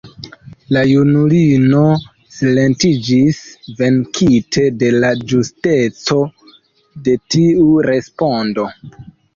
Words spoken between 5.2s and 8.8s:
ĝusteco de tiu respondo.